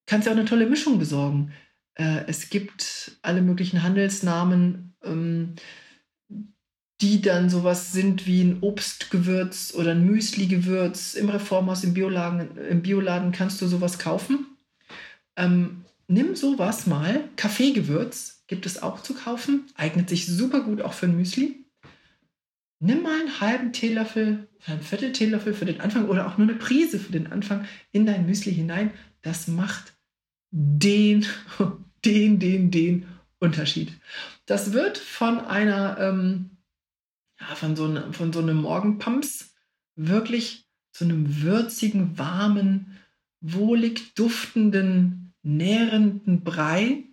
kannst 0.06 0.26
ja 0.26 0.32
auch 0.32 0.36
eine 0.36 0.46
tolle 0.46 0.66
Mischung 0.66 0.98
besorgen. 0.98 1.52
Äh, 1.96 2.24
es 2.26 2.50
gibt 2.50 3.18
alle 3.22 3.42
möglichen 3.42 3.82
Handelsnamen, 3.82 4.94
ähm, 5.02 5.54
die 7.00 7.20
dann 7.20 7.50
sowas 7.50 7.92
sind 7.92 8.26
wie 8.26 8.42
ein 8.42 8.62
Obstgewürz 8.62 9.74
oder 9.74 9.90
ein 9.90 10.06
Müsli-Gewürz. 10.06 11.14
Im 11.14 11.28
Reformhaus, 11.28 11.84
im 11.84 11.94
Bioladen, 11.94 12.56
im 12.56 12.82
Bioladen 12.82 13.32
kannst 13.32 13.60
du 13.60 13.66
sowas 13.66 13.98
kaufen. 13.98 14.46
Ähm, 15.36 15.84
nimm 16.08 16.34
sowas 16.36 16.86
mal. 16.86 17.28
Kaffeegewürz 17.36 18.44
gibt 18.46 18.64
es 18.64 18.82
auch 18.82 19.02
zu 19.02 19.14
kaufen. 19.14 19.66
Eignet 19.74 20.08
sich 20.08 20.26
super 20.26 20.60
gut 20.60 20.80
auch 20.80 20.94
für 20.94 21.06
ein 21.06 21.16
Müsli. 21.16 21.66
Nimm 22.78 23.02
mal 23.02 23.20
einen 23.20 23.40
halben 23.40 23.72
Teelöffel, 23.72 24.48
einen 24.66 24.82
Viertel 24.82 25.12
Teelöffel 25.12 25.54
für 25.54 25.64
den 25.64 25.80
Anfang 25.80 26.08
oder 26.08 26.26
auch 26.26 26.36
nur 26.36 26.48
eine 26.48 26.58
Prise 26.58 26.98
für 26.98 27.12
den 27.12 27.32
Anfang 27.32 27.64
in 27.92 28.04
dein 28.04 28.26
Müsli 28.26 28.54
hinein. 28.54 28.90
Das 29.22 29.48
macht 29.48 29.94
den, 30.50 31.26
den, 32.06 32.38
den, 32.38 32.70
den 32.70 33.06
Unterschied. 33.38 33.92
Das 34.46 34.72
wird 34.72 34.96
von 34.96 35.40
einer 35.40 35.98
ähm, 35.98 36.50
ja, 37.40 37.54
von, 37.54 37.76
so 37.76 37.84
einem, 37.84 38.12
von 38.12 38.32
so 38.32 38.40
einem 38.40 38.62
Morgenpumps 38.62 39.54
wirklich 39.96 40.66
zu 40.92 41.04
einem 41.04 41.42
würzigen, 41.42 42.18
warmen, 42.18 42.96
wohlig 43.40 44.14
duftenden, 44.14 45.34
nährenden 45.42 46.42
Brei, 46.42 47.04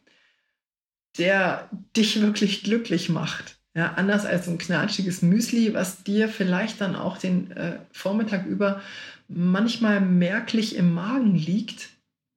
der 1.18 1.70
dich 1.96 2.22
wirklich 2.22 2.64
glücklich 2.64 3.10
macht. 3.10 3.60
Ja, 3.76 3.94
anders 3.94 4.26
als 4.26 4.48
ein 4.48 4.60
knatschiges 4.60 5.24
Müsli, 5.24 5.74
was 5.74 6.04
dir 6.04 6.30
vielleicht 6.30 6.80
dann 6.80 6.96
auch 6.96 7.18
den 7.18 7.52
äh, 7.52 7.80
Vormittag 7.92 8.46
über 8.46 8.82
manchmal 9.28 10.00
merklich 10.00 10.76
im 10.76 10.94
Magen 10.94 11.36
liegt, 11.36 11.90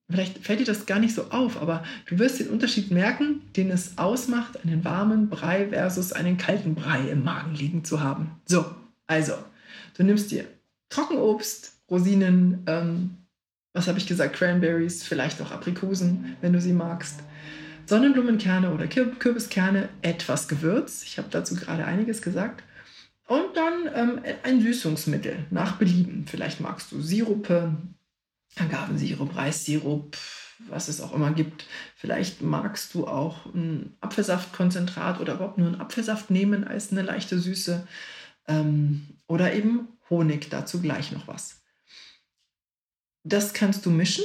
Vielleicht 0.08 0.38
fällt 0.38 0.60
dir 0.60 0.66
das 0.66 0.86
gar 0.86 1.00
nicht 1.00 1.14
so 1.14 1.30
auf, 1.30 1.60
aber 1.60 1.82
du 2.06 2.18
wirst 2.18 2.38
den 2.38 2.48
Unterschied 2.48 2.92
merken, 2.92 3.42
den 3.56 3.70
es 3.70 3.98
ausmacht, 3.98 4.62
einen 4.62 4.84
warmen 4.84 5.28
Brei 5.28 5.68
versus 5.68 6.12
einen 6.12 6.36
kalten 6.36 6.76
Brei 6.76 7.08
im 7.08 7.24
Magen 7.24 7.54
liegen 7.54 7.84
zu 7.84 8.00
haben. 8.00 8.30
So, 8.44 8.64
also, 9.08 9.34
du 9.96 10.04
nimmst 10.04 10.30
dir 10.30 10.44
Trockenobst, 10.90 11.72
Rosinen, 11.90 12.62
ähm, 12.66 13.16
was 13.72 13.88
habe 13.88 13.98
ich 13.98 14.06
gesagt, 14.06 14.36
Cranberries, 14.36 15.02
vielleicht 15.02 15.42
auch 15.42 15.50
Aprikosen, 15.50 16.36
wenn 16.40 16.52
du 16.52 16.60
sie 16.60 16.72
magst. 16.72 17.20
Sonnenblumenkerne 17.86 18.72
oder 18.72 18.86
Kürbiskerne, 18.86 19.88
etwas 20.02 20.48
Gewürz. 20.48 21.02
Ich 21.04 21.18
habe 21.18 21.28
dazu 21.30 21.54
gerade 21.54 21.84
einiges 21.84 22.22
gesagt. 22.22 22.62
Und 23.28 23.56
dann 23.56 23.90
ähm, 23.94 24.20
ein 24.44 24.60
Süßungsmittel 24.60 25.46
nach 25.50 25.76
Belieben. 25.76 26.26
Vielleicht 26.26 26.60
magst 26.60 26.92
du 26.92 27.00
Sirupe, 27.00 27.76
Agavensirup, 28.58 29.36
Reissirup, 29.36 30.16
was 30.68 30.88
es 30.88 31.00
auch 31.00 31.12
immer 31.12 31.32
gibt. 31.32 31.66
Vielleicht 31.94 32.42
magst 32.42 32.94
du 32.94 33.06
auch 33.06 33.46
ein 33.46 33.96
Apfelsaftkonzentrat 34.00 35.20
oder 35.20 35.34
überhaupt 35.34 35.58
nur 35.58 35.68
einen 35.68 35.80
Apfelsaft 35.80 36.30
nehmen 36.30 36.64
als 36.64 36.90
eine 36.90 37.02
leichte 37.02 37.38
Süße. 37.38 37.86
Ähm, 38.48 39.18
oder 39.26 39.52
eben 39.54 39.88
Honig, 40.08 40.50
dazu 40.50 40.80
gleich 40.80 41.12
noch 41.12 41.28
was. 41.28 41.62
Das 43.24 43.52
kannst 43.52 43.84
du 43.84 43.90
mischen. 43.90 44.24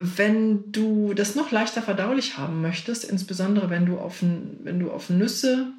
Wenn 0.00 0.72
du 0.72 1.14
das 1.14 1.34
noch 1.34 1.50
leichter 1.50 1.82
verdaulich 1.82 2.36
haben 2.36 2.60
möchtest, 2.60 3.04
insbesondere 3.04 3.70
wenn 3.70 3.86
du 3.86 3.98
auf, 3.98 4.22
wenn 4.22 4.80
du 4.80 4.90
auf 4.90 5.08
Nüsse 5.10 5.72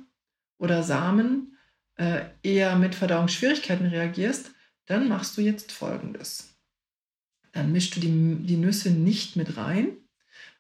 oder 0.58 0.84
Samen 0.84 1.58
äh, 1.96 2.22
eher 2.44 2.76
mit 2.76 2.96
Verdauungsschwierigkeiten 2.96 3.88
reagierst, 3.88 4.52
dann 4.86 5.08
machst 5.08 5.38
du 5.38 5.42
jetzt 5.42 5.72
folgendes. 5.72 6.56
Dann 7.52 7.72
mischst 7.72 7.96
du 7.96 8.00
die, 8.00 8.36
die 8.46 8.58
Nüsse 8.58 8.92
nicht 8.92 9.36
mit 9.36 9.58
rein, 9.58 9.98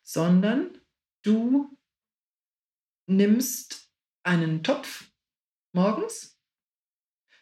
sondern 0.03 0.77
du 1.23 1.77
nimmst 3.07 3.89
einen 4.23 4.63
Topf 4.63 5.11
morgens. 5.73 6.39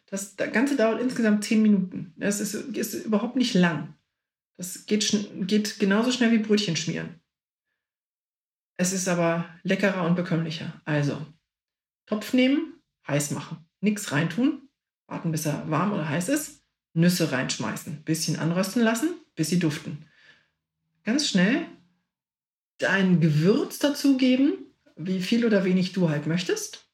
Das, 0.07 0.35
das 0.35 0.51
Ganze 0.51 0.75
dauert 0.75 1.01
insgesamt 1.01 1.43
zehn 1.43 1.61
Minuten. 1.61 2.13
Das 2.17 2.39
ist, 2.39 2.53
ist 2.53 2.93
überhaupt 3.05 3.35
nicht 3.35 3.53
lang. 3.53 3.95
Das 4.57 4.85
geht, 4.85 5.29
geht 5.47 5.79
genauso 5.79 6.11
schnell 6.11 6.31
wie 6.31 6.43
Brötchen 6.43 6.75
schmieren. 6.75 7.21
Es 8.77 8.91
ist 8.91 9.07
aber 9.07 9.47
leckerer 9.63 10.05
und 10.05 10.15
bekömmlicher. 10.15 10.81
Also, 10.85 11.25
Topf 12.05 12.33
nehmen, 12.33 12.81
heiß 13.07 13.31
machen. 13.31 13.69
Nichts 13.81 14.11
reintun, 14.11 14.69
warten 15.07 15.31
bis 15.31 15.45
er 15.45 15.69
warm 15.69 15.93
oder 15.93 16.07
heiß 16.07 16.29
ist. 16.29 16.62
Nüsse 16.93 17.31
reinschmeißen, 17.31 18.03
bisschen 18.03 18.37
anrösten 18.37 18.83
lassen, 18.83 19.09
bis 19.35 19.49
sie 19.49 19.59
duften. 19.59 20.05
Ganz 21.03 21.27
schnell 21.27 21.65
dein 22.77 23.19
Gewürz 23.19 23.79
dazugeben, 23.79 24.53
wie 24.95 25.21
viel 25.21 25.45
oder 25.45 25.65
wenig 25.65 25.93
du 25.93 26.09
halt 26.09 26.27
möchtest. 26.27 26.85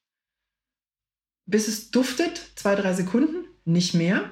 Bis 1.46 1.68
es 1.68 1.92
duftet, 1.92 2.40
zwei, 2.56 2.76
drei 2.76 2.94
Sekunden, 2.94 3.46
nicht 3.66 3.94
mehr. 3.94 4.32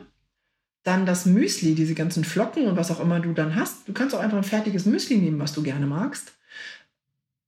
Dann 0.83 1.05
das 1.05 1.25
Müsli, 1.25 1.75
diese 1.75 1.95
ganzen 1.95 2.23
Flocken 2.23 2.67
und 2.67 2.77
was 2.77 2.91
auch 2.91 2.99
immer 2.99 3.19
du 3.19 3.33
dann 3.33 3.55
hast. 3.55 3.87
Du 3.87 3.93
kannst 3.93 4.15
auch 4.15 4.19
einfach 4.19 4.37
ein 4.37 4.43
fertiges 4.43 4.85
Müsli 4.85 5.17
nehmen, 5.17 5.39
was 5.39 5.53
du 5.53 5.63
gerne 5.63 5.85
magst. 5.85 6.33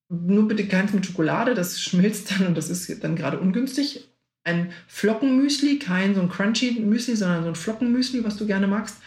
Nur 0.10 0.48
bitte 0.48 0.68
keins 0.68 0.92
mit 0.92 1.06
Schokolade, 1.06 1.54
das 1.54 1.80
schmilzt 1.80 2.32
dann 2.32 2.48
und 2.48 2.56
das 2.58 2.70
ist 2.70 3.04
dann 3.04 3.16
gerade 3.16 3.40
ungünstig 3.40 4.10
ein 4.44 4.72
Flockenmüsli, 4.88 5.80
kein 5.80 6.16
so 6.16 6.22
ein 6.22 6.30
crunchy 6.30 6.80
Müsli, 6.80 7.16
sondern 7.16 7.44
so 7.44 7.50
ein 7.50 7.56
Flockenmüsli, 7.56 8.24
was 8.24 8.38
du 8.38 8.48
gerne 8.48 8.68
magst. 8.68 8.98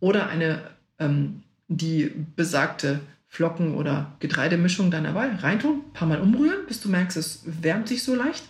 Oder 0.00 0.28
eine, 0.28 0.62
ähm, 0.98 1.42
die 1.68 2.12
besagte 2.36 3.00
Flocken- 3.28 3.74
oder 3.74 4.16
Getreidemischung 4.20 4.90
deiner 4.90 5.14
Wahl 5.14 5.36
reintun, 5.36 5.82
ein 5.86 5.92
paar 5.92 6.08
Mal 6.08 6.20
umrühren, 6.20 6.66
bis 6.66 6.80
du 6.80 6.88
merkst, 6.88 7.16
es 7.16 7.42
wärmt 7.44 7.88
sich 7.88 8.02
so 8.02 8.14
leicht. 8.14 8.44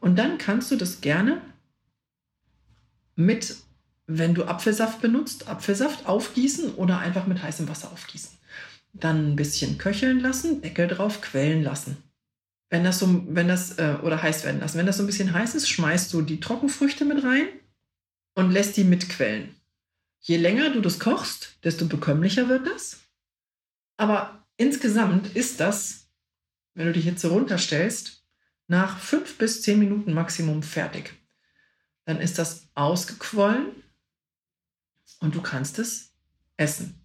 Und 0.00 0.18
dann 0.18 0.38
kannst 0.38 0.70
du 0.70 0.76
das 0.76 1.00
gerne 1.00 1.40
mit, 3.14 3.56
wenn 4.06 4.34
du 4.34 4.44
Apfelsaft 4.44 5.00
benutzt, 5.00 5.48
Apfelsaft 5.48 6.06
aufgießen 6.06 6.74
oder 6.74 6.98
einfach 6.98 7.26
mit 7.26 7.42
heißem 7.42 7.68
Wasser 7.68 7.90
aufgießen. 7.92 8.36
Dann 8.92 9.32
ein 9.32 9.36
bisschen 9.36 9.78
köcheln 9.78 10.20
lassen, 10.20 10.62
Deckel 10.62 10.88
drauf, 10.88 11.20
quellen 11.20 11.62
lassen. 11.62 11.96
Wenn 12.68 12.84
das 12.84 12.98
so, 12.98 13.24
wenn 13.28 13.48
das, 13.48 13.78
äh, 13.78 13.96
oder 14.02 14.22
heiß 14.22 14.44
werden 14.44 14.60
lassen. 14.60 14.78
Wenn 14.78 14.86
das 14.86 14.96
so 14.96 15.02
ein 15.04 15.06
bisschen 15.06 15.32
heiß 15.32 15.54
ist, 15.54 15.68
schmeißt 15.68 16.12
du 16.12 16.22
die 16.22 16.40
Trockenfrüchte 16.40 17.04
mit 17.04 17.22
rein 17.22 17.46
und 18.34 18.50
lässt 18.50 18.76
die 18.76 18.84
mitquellen. 18.84 19.54
Je 20.20 20.36
länger 20.36 20.70
du 20.70 20.80
das 20.80 20.98
kochst, 20.98 21.58
desto 21.62 21.86
bekömmlicher 21.86 22.48
wird 22.48 22.66
das. 22.66 22.98
Aber 23.96 24.44
insgesamt 24.56 25.36
ist 25.36 25.60
das, 25.60 26.08
wenn 26.74 26.92
du 26.92 26.98
jetzt 26.98 27.22
so 27.22 27.28
runterstellst, 27.28 28.24
nach 28.66 28.98
fünf 28.98 29.38
bis 29.38 29.62
zehn 29.62 29.78
Minuten 29.78 30.12
Maximum 30.12 30.62
fertig. 30.62 31.14
Dann 32.04 32.20
ist 32.20 32.38
das 32.38 32.68
ausgequollen 32.74 33.66
und 35.20 35.34
du 35.34 35.40
kannst 35.40 35.78
es 35.78 36.12
essen. 36.56 37.04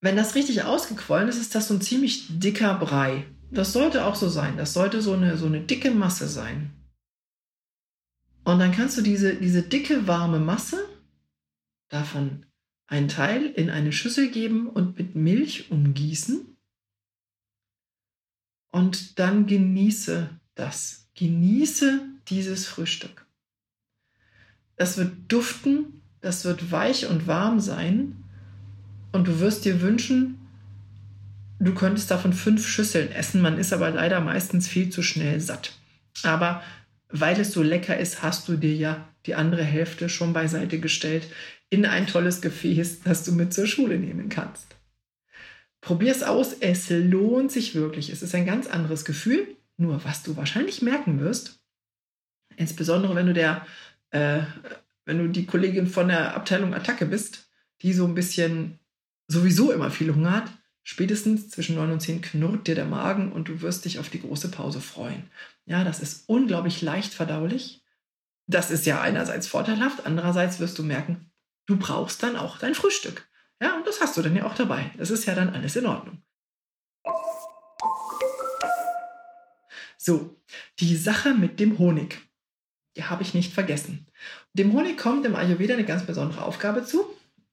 Wenn 0.00 0.16
das 0.16 0.34
richtig 0.34 0.64
ausgequollen 0.64 1.28
ist, 1.28 1.38
ist 1.38 1.54
das 1.54 1.68
so 1.68 1.74
ein 1.74 1.80
ziemlich 1.80 2.26
dicker 2.28 2.74
Brei 2.74 3.26
das 3.52 3.72
sollte 3.72 4.06
auch 4.06 4.14
so 4.14 4.28
sein. 4.28 4.56
Das 4.56 4.72
sollte 4.72 5.02
so 5.02 5.12
eine, 5.12 5.36
so 5.36 5.46
eine 5.46 5.60
dicke 5.60 5.90
Masse 5.90 6.26
sein. 6.26 6.72
Und 8.44 8.58
dann 8.58 8.72
kannst 8.72 8.98
du 8.98 9.02
diese, 9.02 9.36
diese 9.36 9.62
dicke, 9.62 10.06
warme 10.08 10.40
Masse 10.40 10.88
davon 11.88 12.46
einen 12.86 13.08
Teil 13.08 13.46
in 13.46 13.70
eine 13.70 13.92
Schüssel 13.92 14.30
geben 14.30 14.68
und 14.68 14.98
mit 14.98 15.14
Milch 15.14 15.70
umgießen. 15.70 16.56
Und 18.72 19.18
dann 19.18 19.46
genieße 19.46 20.30
das. 20.54 21.10
Genieße 21.14 22.00
dieses 22.28 22.66
Frühstück. 22.66 23.26
Das 24.76 24.96
wird 24.96 25.12
duften, 25.28 26.02
das 26.20 26.44
wird 26.44 26.72
weich 26.72 27.06
und 27.06 27.26
warm 27.26 27.60
sein. 27.60 28.24
Und 29.12 29.28
du 29.28 29.40
wirst 29.40 29.66
dir 29.66 29.82
wünschen, 29.82 30.41
du 31.62 31.74
könntest 31.74 32.10
davon 32.10 32.32
fünf 32.32 32.66
Schüsseln 32.66 33.12
essen. 33.12 33.40
Man 33.40 33.58
ist 33.58 33.72
aber 33.72 33.90
leider 33.90 34.20
meistens 34.20 34.68
viel 34.68 34.90
zu 34.90 35.02
schnell 35.02 35.40
satt. 35.40 35.72
Aber 36.22 36.62
weil 37.08 37.38
es 37.40 37.52
so 37.52 37.62
lecker 37.62 37.98
ist, 37.98 38.22
hast 38.22 38.48
du 38.48 38.56
dir 38.56 38.74
ja 38.74 39.08
die 39.26 39.34
andere 39.34 39.62
Hälfte 39.62 40.08
schon 40.08 40.32
beiseite 40.32 40.80
gestellt 40.80 41.26
in 41.70 41.86
ein 41.86 42.06
tolles 42.06 42.42
Gefäß, 42.42 43.02
das 43.02 43.24
du 43.24 43.32
mit 43.32 43.54
zur 43.54 43.66
Schule 43.66 43.98
nehmen 43.98 44.28
kannst. 44.28 44.76
Probier 45.80 46.12
es 46.12 46.22
aus, 46.22 46.54
es 46.60 46.90
lohnt 46.90 47.50
sich 47.50 47.74
wirklich. 47.74 48.10
Es 48.10 48.22
ist 48.22 48.34
ein 48.34 48.46
ganz 48.46 48.66
anderes 48.66 49.04
Gefühl. 49.04 49.56
Nur 49.76 50.04
was 50.04 50.22
du 50.22 50.36
wahrscheinlich 50.36 50.82
merken 50.82 51.20
wirst, 51.20 51.60
insbesondere 52.56 53.14
wenn 53.14 53.26
du 53.26 53.32
der, 53.32 53.66
äh, 54.10 54.42
wenn 55.06 55.18
du 55.18 55.28
die 55.28 55.46
Kollegin 55.46 55.86
von 55.86 56.08
der 56.08 56.36
Abteilung 56.36 56.74
Attacke 56.74 57.06
bist, 57.06 57.48
die 57.80 57.92
so 57.92 58.06
ein 58.06 58.14
bisschen 58.14 58.78
sowieso 59.28 59.72
immer 59.72 59.90
viel 59.90 60.14
Hunger 60.14 60.36
hat, 60.36 60.50
Spätestens 60.84 61.48
zwischen 61.48 61.76
9 61.76 61.92
und 61.92 62.00
10 62.00 62.22
knurrt 62.22 62.66
dir 62.66 62.74
der 62.74 62.84
Magen 62.84 63.32
und 63.32 63.48
du 63.48 63.60
wirst 63.60 63.84
dich 63.84 63.98
auf 63.98 64.08
die 64.08 64.20
große 64.20 64.50
Pause 64.50 64.80
freuen. 64.80 65.30
Ja, 65.64 65.84
das 65.84 66.00
ist 66.00 66.24
unglaublich 66.28 66.82
leicht 66.82 67.14
verdaulich. 67.14 67.84
Das 68.46 68.70
ist 68.70 68.86
ja 68.86 69.00
einerseits 69.00 69.46
vorteilhaft, 69.46 70.04
andererseits 70.04 70.58
wirst 70.58 70.78
du 70.78 70.82
merken, 70.82 71.30
du 71.66 71.76
brauchst 71.76 72.22
dann 72.22 72.36
auch 72.36 72.58
dein 72.58 72.74
Frühstück. 72.74 73.28
Ja, 73.62 73.76
und 73.76 73.86
das 73.86 74.00
hast 74.00 74.16
du 74.16 74.22
dann 74.22 74.34
ja 74.34 74.44
auch 74.44 74.56
dabei. 74.56 74.90
Das 74.98 75.10
ist 75.10 75.24
ja 75.26 75.36
dann 75.36 75.50
alles 75.50 75.76
in 75.76 75.86
Ordnung. 75.86 76.20
So, 79.96 80.36
die 80.80 80.96
Sache 80.96 81.32
mit 81.32 81.60
dem 81.60 81.78
Honig, 81.78 82.20
die 82.96 83.04
habe 83.04 83.22
ich 83.22 83.34
nicht 83.34 83.52
vergessen. 83.52 84.08
Dem 84.52 84.72
Honig 84.72 84.98
kommt 84.98 85.24
im 85.24 85.36
Ayurveda 85.36 85.74
eine 85.74 85.84
ganz 85.84 86.04
besondere 86.04 86.42
Aufgabe 86.42 86.84
zu. 86.84 87.06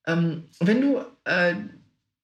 Ähm, 0.08 0.50
wenn 0.60 0.82
du 0.82 1.06
äh, 1.26 1.54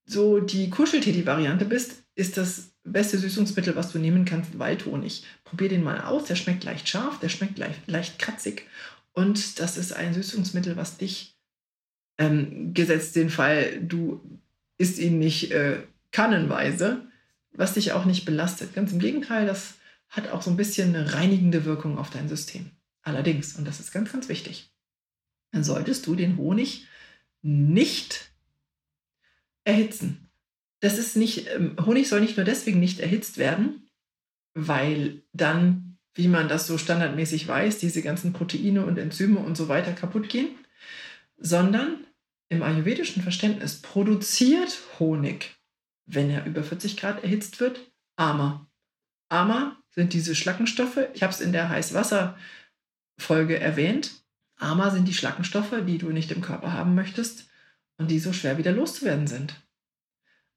so 0.05 0.39
die 0.39 0.69
Kuschelteddy-Variante 0.69 1.65
bist, 1.65 2.03
ist 2.15 2.37
das 2.37 2.71
beste 2.83 3.17
Süßungsmittel, 3.17 3.75
was 3.75 3.91
du 3.91 3.99
nehmen 3.99 4.25
kannst, 4.25 4.57
Waldhonig. 4.59 5.23
Probier 5.43 5.69
den 5.69 5.83
mal 5.83 6.01
aus. 6.01 6.25
Der 6.25 6.35
schmeckt 6.35 6.63
leicht 6.63 6.87
scharf, 6.87 7.19
der 7.19 7.29
schmeckt 7.29 7.57
leicht, 7.57 7.87
leicht 7.87 8.19
kratzig. 8.19 8.67
Und 9.13 9.59
das 9.59 9.77
ist 9.77 9.93
ein 9.93 10.13
Süßungsmittel, 10.13 10.77
was 10.77 10.97
dich, 10.97 11.37
ähm, 12.17 12.73
gesetzt 12.73 13.15
den 13.15 13.29
Fall, 13.29 13.81
du 13.81 14.21
isst 14.77 14.99
ihn 14.99 15.19
nicht 15.19 15.51
äh, 15.51 15.83
kannenweise, 16.11 17.07
was 17.51 17.73
dich 17.73 17.93
auch 17.93 18.05
nicht 18.05 18.25
belastet. 18.25 18.73
Ganz 18.73 18.91
im 18.91 18.99
Gegenteil, 18.99 19.45
das 19.45 19.75
hat 20.09 20.29
auch 20.29 20.41
so 20.41 20.49
ein 20.49 20.57
bisschen 20.57 20.95
eine 20.95 21.13
reinigende 21.13 21.65
Wirkung 21.65 21.97
auf 21.97 22.09
dein 22.09 22.29
System. 22.29 22.71
Allerdings, 23.01 23.55
und 23.55 23.65
das 23.65 23.79
ist 23.79 23.91
ganz, 23.91 24.11
ganz 24.11 24.29
wichtig, 24.29 24.71
dann 25.51 25.63
solltest 25.63 26.05
du 26.07 26.15
den 26.15 26.37
Honig 26.37 26.87
nicht 27.41 28.31
erhitzen. 29.65 30.29
Das 30.79 30.97
ist 30.97 31.17
nicht, 31.17 31.47
ähm, 31.53 31.75
Honig 31.85 32.07
soll 32.07 32.21
nicht 32.21 32.37
nur 32.37 32.45
deswegen 32.45 32.79
nicht 32.79 32.99
erhitzt 32.99 33.37
werden, 33.37 33.89
weil 34.53 35.23
dann, 35.33 35.97
wie 36.13 36.29
man 36.29 36.47
das 36.47 36.67
so 36.67 36.77
standardmäßig 36.77 37.47
weiß, 37.47 37.79
diese 37.79 38.01
ganzen 38.01 38.31
Proteine 38.31 38.85
und 38.85 38.97
Enzyme 38.97 39.39
und 39.39 39.57
so 39.57 39.67
weiter 39.67 39.91
kaputt 39.91 40.29
gehen, 40.29 40.47
sondern 41.37 42.05
im 42.47 42.63
ayurvedischen 42.63 43.21
Verständnis 43.21 43.81
produziert 43.81 44.79
Honig, 44.99 45.55
wenn 46.05 46.29
er 46.29 46.45
über 46.45 46.63
40 46.63 46.95
Grad 46.95 47.23
erhitzt 47.23 47.59
wird, 47.59 47.91
Ama. 48.15 48.69
Ama 49.27 49.77
sind 49.89 50.13
diese 50.13 50.35
Schlackenstoffe. 50.35 50.99
Ich 51.13 51.23
habe 51.23 51.33
es 51.33 51.41
in 51.41 51.51
der 51.51 51.69
Heißwasser-Folge 51.69 53.59
erwähnt. 53.59 54.11
Ama 54.57 54.91
sind 54.91 55.07
die 55.07 55.13
Schlackenstoffe, 55.13 55.73
die 55.85 55.97
du 55.97 56.11
nicht 56.11 56.31
im 56.31 56.41
Körper 56.41 56.71
haben 56.73 56.95
möchtest 56.95 57.49
und 57.97 58.11
die 58.11 58.19
so 58.19 58.33
schwer 58.33 58.57
wieder 58.57 58.71
loszuwerden 58.71 59.27
sind. 59.27 59.55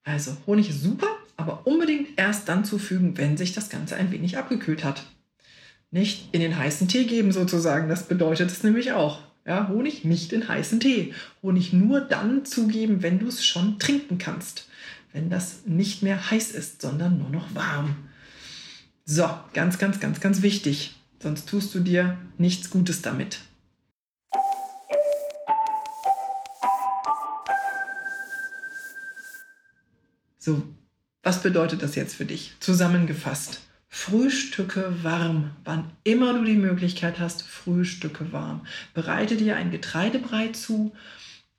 Also 0.05 0.37
Honig 0.47 0.71
ist 0.71 0.83
super, 0.83 1.09
aber 1.37 1.67
unbedingt 1.67 2.09
erst 2.17 2.49
dann 2.49 2.65
zufügen, 2.65 3.17
wenn 3.19 3.37
sich 3.37 3.53
das 3.53 3.69
Ganze 3.69 3.97
ein 3.97 4.11
wenig 4.11 4.39
abgekühlt 4.39 4.85
hat. 4.85 5.05
Nicht 5.91 6.29
in 6.33 6.41
den 6.41 6.59
heißen 6.59 6.89
Tee 6.89 7.05
geben 7.05 7.33
sozusagen, 7.33 7.89
das 7.89 8.09
bedeutet 8.09 8.51
es 8.51 8.63
nämlich 8.63 8.93
auch. 8.93 9.21
Ja, 9.47 9.69
Honig 9.69 10.05
nicht 10.05 10.33
in 10.35 10.47
heißen 10.47 10.81
Tee. 10.81 11.15
Honig 11.43 11.73
nur 11.73 12.03
dann 12.03 12.45
zugeben, 12.45 13.03
wenn 13.03 13.19
du 13.19 13.29
es 13.29 13.45
schon 13.45 13.79
trinken 13.79 14.19
kannst. 14.19 14.69
Wenn 15.13 15.31
das 15.31 15.65
nicht 15.65 16.03
mehr 16.03 16.31
heiß 16.31 16.51
ist, 16.51 16.83
sondern 16.83 17.19
nur 17.19 17.31
noch 17.31 17.55
warm. 17.55 17.97
So, 19.07 19.29
ganz, 19.55 19.79
ganz, 19.79 20.01
ganz, 20.01 20.21
ganz 20.21 20.43
wichtig. 20.43 20.97
Sonst 21.23 21.49
tust 21.49 21.75
du 21.75 21.81
dir 21.81 22.19
nichts 22.37 22.69
Gutes 22.69 23.01
damit. 23.01 23.41
So, 30.49 30.63
was 31.23 31.43
bedeutet 31.43 31.83
das 31.83 31.95
jetzt 31.95 32.15
für 32.15 32.25
dich? 32.25 32.55
Zusammengefasst. 32.59 33.61
Frühstücke 33.87 35.05
warm. 35.05 35.51
Wann 35.63 35.91
immer 36.05 36.33
du 36.33 36.43
die 36.43 36.57
Möglichkeit 36.57 37.19
hast, 37.19 37.43
Frühstücke 37.43 38.33
warm. 38.33 38.65
Bereite 38.95 39.37
dir 39.37 39.57
ein 39.57 39.71
Getreidebrei 39.71 40.49
zu 40.49 40.93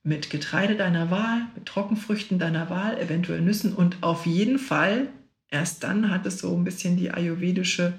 mit 0.01 0.31
Getreide 0.31 0.75
deiner 0.75 1.11
Wahl, 1.11 1.43
mit 1.53 1.67
Trockenfrüchten 1.67 2.39
deiner 2.39 2.71
Wahl, 2.71 2.99
eventuell 2.99 3.41
Nüssen 3.41 3.75
und 3.75 4.01
auf 4.01 4.25
jeden 4.25 4.57
Fall 4.57 5.09
erst 5.51 5.83
dann 5.83 6.09
hat 6.09 6.25
es 6.25 6.39
so 6.39 6.57
ein 6.57 6.63
bisschen 6.63 6.97
die 6.97 7.11
ayurvedische 7.11 7.93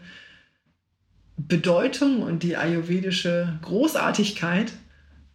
Bedeutung 1.36 2.22
und 2.22 2.42
die 2.42 2.56
ayurvedische 2.56 3.60
Großartigkeit. 3.62 4.72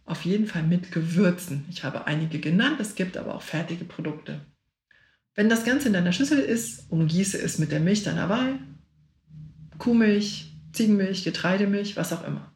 Auf 0.04 0.26
jeden 0.26 0.48
Fall 0.48 0.64
mit 0.64 0.92
Gewürzen. 0.92 1.64
Ich 1.70 1.82
habe 1.82 2.06
einige 2.06 2.40
genannt, 2.40 2.78
es 2.78 2.94
gibt 2.94 3.16
aber 3.16 3.34
auch 3.34 3.42
fertige 3.42 3.86
Produkte. 3.86 4.42
Wenn 5.36 5.48
das 5.48 5.64
Ganze 5.64 5.88
in 5.88 5.94
deiner 5.94 6.12
Schüssel 6.12 6.38
ist, 6.38 6.90
umgieße 6.90 7.40
es 7.40 7.58
mit 7.58 7.70
der 7.70 7.80
Milch 7.80 8.02
deiner 8.02 8.28
Wahl. 8.28 8.58
Kuhmilch, 9.78 10.52
Ziegenmilch, 10.72 11.22
Getreidemilch, 11.22 11.96
was 11.96 12.12
auch 12.12 12.26
immer. 12.26 12.52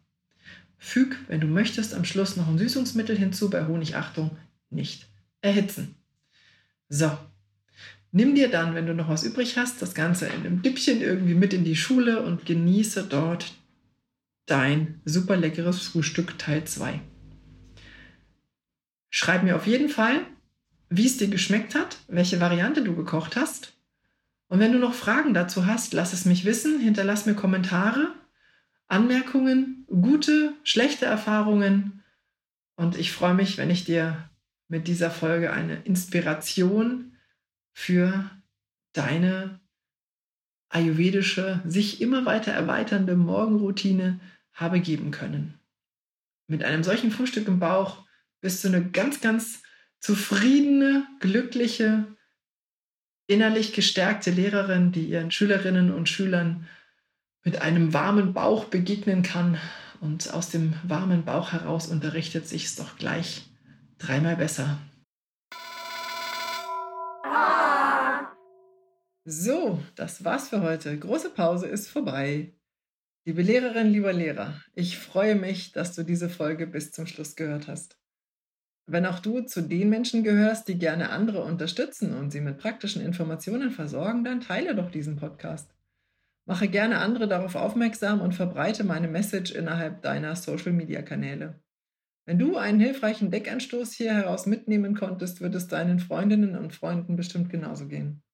Füg, 0.78 1.16
wenn 1.28 1.40
du 1.40 1.46
möchtest, 1.46 1.94
am 1.94 2.04
Schluss 2.04 2.36
noch 2.36 2.48
ein 2.48 2.58
Süßungsmittel 2.58 3.16
hinzu, 3.16 3.50
bei 3.50 3.66
Honig 3.66 3.96
Achtung, 3.96 4.36
nicht 4.70 5.06
erhitzen. 5.42 5.94
So, 6.88 7.16
Nimm 8.12 8.34
dir 8.34 8.50
dann, 8.50 8.74
wenn 8.74 8.86
du 8.86 8.94
noch 8.94 9.08
was 9.08 9.22
übrig 9.22 9.56
hast, 9.56 9.80
das 9.82 9.94
Ganze 9.94 10.26
in 10.26 10.40
einem 10.40 10.62
Dippchen 10.62 11.00
irgendwie 11.00 11.34
mit 11.34 11.54
in 11.54 11.64
die 11.64 11.76
Schule 11.76 12.22
und 12.22 12.44
genieße 12.44 13.04
dort 13.04 13.54
dein 14.46 15.00
super 15.04 15.36
leckeres 15.36 15.80
Frühstück 15.80 16.36
Teil 16.36 16.64
2. 16.64 17.00
Schreib 19.10 19.44
mir 19.44 19.54
auf 19.54 19.66
jeden 19.66 19.88
Fall, 19.88 20.26
wie 20.90 21.06
es 21.06 21.16
dir 21.16 21.28
geschmeckt 21.28 21.74
hat, 21.74 21.96
welche 22.08 22.40
Variante 22.40 22.82
du 22.82 22.94
gekocht 22.94 23.36
hast. 23.36 23.72
Und 24.48 24.58
wenn 24.58 24.72
du 24.72 24.78
noch 24.78 24.94
Fragen 24.94 25.32
dazu 25.32 25.66
hast, 25.66 25.94
lass 25.94 26.12
es 26.12 26.24
mich 26.24 26.44
wissen, 26.44 26.80
hinterlass 26.80 27.24
mir 27.24 27.34
Kommentare, 27.34 28.12
Anmerkungen, 28.88 29.86
gute, 29.86 30.52
schlechte 30.64 31.06
Erfahrungen. 31.06 32.02
Und 32.74 32.98
ich 32.98 33.12
freue 33.12 33.34
mich, 33.34 33.56
wenn 33.56 33.70
ich 33.70 33.84
dir 33.84 34.28
mit 34.66 34.88
dieser 34.88 35.12
Folge 35.12 35.52
eine 35.52 35.76
Inspiration 35.84 37.12
für 37.72 38.28
deine 38.92 39.60
ayurvedische, 40.70 41.62
sich 41.64 42.00
immer 42.00 42.24
weiter 42.26 42.52
erweiternde 42.52 43.14
Morgenroutine 43.14 44.18
habe 44.52 44.80
geben 44.80 45.12
können. 45.12 45.54
Mit 46.48 46.64
einem 46.64 46.82
solchen 46.82 47.12
Frühstück 47.12 47.46
im 47.46 47.60
Bauch 47.60 48.04
bist 48.40 48.64
du 48.64 48.68
eine 48.68 48.84
ganz, 48.84 49.20
ganz 49.20 49.62
zufriedene, 50.00 51.06
glückliche, 51.20 52.06
innerlich 53.26 53.72
gestärkte 53.72 54.30
Lehrerin, 54.30 54.92
die 54.92 55.04
ihren 55.04 55.30
Schülerinnen 55.30 55.92
und 55.92 56.08
Schülern 56.08 56.66
mit 57.44 57.62
einem 57.62 57.94
warmen 57.94 58.32
Bauch 58.32 58.64
begegnen 58.64 59.22
kann. 59.22 59.58
Und 60.00 60.32
aus 60.32 60.48
dem 60.48 60.74
warmen 60.82 61.24
Bauch 61.24 61.52
heraus 61.52 61.86
unterrichtet 61.86 62.48
sich 62.48 62.64
es 62.64 62.76
doch 62.76 62.96
gleich 62.96 63.50
dreimal 63.98 64.36
besser. 64.36 64.78
So, 69.26 69.82
das 69.94 70.24
war's 70.24 70.48
für 70.48 70.62
heute. 70.62 70.98
Große 70.98 71.30
Pause 71.30 71.66
ist 71.66 71.88
vorbei. 71.88 72.54
Liebe 73.26 73.42
Lehrerin, 73.42 73.92
lieber 73.92 74.14
Lehrer, 74.14 74.60
ich 74.74 74.98
freue 74.98 75.34
mich, 75.34 75.72
dass 75.72 75.94
du 75.94 76.02
diese 76.02 76.30
Folge 76.30 76.66
bis 76.66 76.90
zum 76.90 77.06
Schluss 77.06 77.36
gehört 77.36 77.68
hast. 77.68 77.99
Wenn 78.92 79.06
auch 79.06 79.20
du 79.20 79.42
zu 79.42 79.62
den 79.62 79.88
Menschen 79.88 80.24
gehörst, 80.24 80.66
die 80.66 80.76
gerne 80.76 81.10
andere 81.10 81.44
unterstützen 81.44 82.12
und 82.12 82.32
sie 82.32 82.40
mit 82.40 82.58
praktischen 82.58 83.00
Informationen 83.00 83.70
versorgen, 83.70 84.24
dann 84.24 84.40
teile 84.40 84.74
doch 84.74 84.90
diesen 84.90 85.14
Podcast. 85.14 85.72
Mache 86.44 86.66
gerne 86.66 86.98
andere 86.98 87.28
darauf 87.28 87.54
aufmerksam 87.54 88.20
und 88.20 88.34
verbreite 88.34 88.82
meine 88.82 89.06
Message 89.06 89.52
innerhalb 89.52 90.02
deiner 90.02 90.34
Social-Media-Kanäle. 90.34 91.60
Wenn 92.26 92.40
du 92.40 92.56
einen 92.56 92.80
hilfreichen 92.80 93.30
Deckanstoß 93.30 93.92
hier 93.92 94.12
heraus 94.12 94.46
mitnehmen 94.46 94.96
konntest, 94.96 95.40
wird 95.40 95.54
es 95.54 95.68
deinen 95.68 96.00
Freundinnen 96.00 96.56
und 96.56 96.74
Freunden 96.74 97.14
bestimmt 97.14 97.48
genauso 97.48 97.86
gehen. 97.86 98.24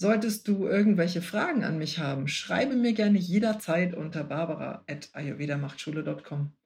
Solltest 0.00 0.48
du 0.48 0.66
irgendwelche 0.66 1.22
Fragen 1.22 1.62
an 1.62 1.78
mich 1.78 2.00
haben, 2.00 2.26
schreibe 2.26 2.74
mir 2.74 2.92
gerne 2.92 3.18
jederzeit 3.18 3.94
unter 3.94 4.24
barbara.ayurvedamachtschule.com. 4.24 6.56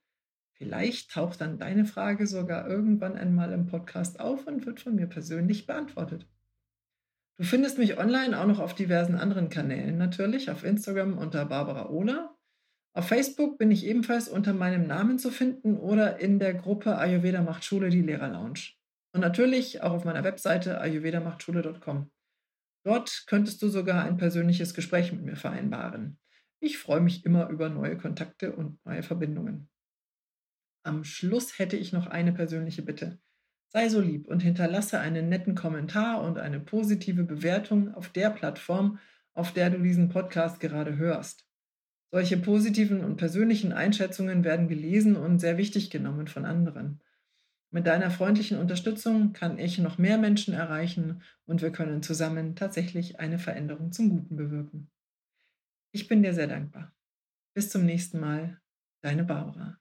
Vielleicht 0.59 1.13
taucht 1.13 1.41
dann 1.41 1.59
deine 1.59 1.85
Frage 1.85 2.27
sogar 2.27 2.69
irgendwann 2.69 3.17
einmal 3.17 3.53
im 3.53 3.67
Podcast 3.67 4.19
auf 4.19 4.47
und 4.47 4.67
wird 4.67 4.81
von 4.81 4.97
mir 4.97 5.07
persönlich 5.07 5.67
beantwortet. 5.67 6.29
Du 7.37 7.45
findest 7.45 7.79
mich 7.79 7.97
online 7.99 8.39
auch 8.39 8.47
noch 8.47 8.59
auf 8.59 8.75
diversen 8.75 9.15
anderen 9.15 9.49
Kanälen, 9.49 9.97
natürlich 9.97 10.51
auf 10.51 10.65
Instagram 10.65 11.17
unter 11.17 11.45
Barbara 11.45 11.89
Ola. 11.89 12.37
Auf 12.93 13.07
Facebook 13.07 13.59
bin 13.59 13.71
ich 13.71 13.87
ebenfalls 13.87 14.29
unter 14.29 14.53
meinem 14.53 14.89
Namen 14.89 15.21
zu 15.21 15.31
finden 15.31 15.77
oder 15.77 16.19
in 16.19 16.41
der 16.41 16.55
Gruppe 16.55 16.99
Ayurveda 16.99 17.43
macht 17.43 17.65
Schule, 17.65 17.91
die 17.91 18.03
Lehrerlounge. 18.03 18.73
Und 19.15 19.21
natürlich 19.21 19.83
auch 19.83 19.93
auf 19.93 20.05
meiner 20.05 20.25
Webseite 20.25 20.81
ayurvedamachtschule.com. 20.81 22.11
Dort 22.85 23.25
könntest 23.29 23.63
du 23.63 23.69
sogar 23.69 24.03
ein 24.03 24.17
persönliches 24.17 24.75
Gespräch 24.75 25.13
mit 25.13 25.23
mir 25.23 25.37
vereinbaren. 25.37 26.19
Ich 26.59 26.79
freue 26.79 27.01
mich 27.01 27.25
immer 27.25 27.49
über 27.51 27.69
neue 27.69 27.97
Kontakte 27.97 28.53
und 28.53 28.85
neue 28.85 29.05
Verbindungen. 29.05 29.69
Am 30.89 31.05
Schluss 31.05 31.59
hätte 31.59 31.77
ich 31.77 31.93
noch 31.93 32.07
eine 32.07 32.33
persönliche 32.33 32.81
Bitte. 32.81 33.19
Sei 33.69 33.91
so 33.91 34.01
lieb 34.01 34.27
und 34.27 34.43
hinterlasse 34.43 34.99
einen 34.99 35.29
netten 35.29 35.55
Kommentar 35.55 36.23
und 36.23 36.39
eine 36.39 36.61
positive 36.61 37.25
Bewertung 37.25 37.93
auf 37.93 38.09
der 38.09 38.31
Plattform, 38.31 38.99
auf 39.35 39.53
der 39.53 39.69
du 39.69 39.83
diesen 39.83 40.09
Podcast 40.09 40.61
gerade 40.61 40.97
hörst. 40.97 41.47
Solche 42.11 42.39
positiven 42.39 43.05
und 43.05 43.19
persönlichen 43.19 43.75
Einschätzungen 43.75 44.45
werden 44.45 44.67
gelesen 44.67 45.15
und 45.15 45.41
sehr 45.41 45.59
wichtig 45.59 45.91
genommen 45.91 46.27
von 46.27 46.47
anderen. 46.47 47.03
Mit 47.71 47.87
deiner 47.87 48.11
freundlichen 48.11 48.57
Unterstützung 48.57 49.35
kann 49.35 49.59
ich 49.59 49.77
noch 49.77 49.99
mehr 49.99 50.17
Menschen 50.17 50.55
erreichen 50.55 51.21
und 51.45 51.61
wir 51.61 51.71
können 51.71 52.03
zusammen 52.03 52.57
tatsächlich 52.57 53.21
eine 53.21 53.39
Veränderung 53.39 53.93
zum 53.93 54.09
Guten 54.09 54.37
bewirken. 54.37 54.91
Ich 55.93 56.09
bin 56.09 56.23
dir 56.23 56.33
sehr 56.33 56.47
dankbar. 56.47 56.95
Bis 57.53 57.69
zum 57.69 57.85
nächsten 57.85 58.21
Mal, 58.21 58.59
deine 59.03 59.25
Barbara. 59.25 59.79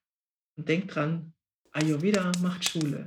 Und 0.57 0.67
denk 0.67 0.89
dran, 0.89 1.33
Ayurveda 1.71 2.31
macht 2.41 2.67
Schule. 2.67 3.05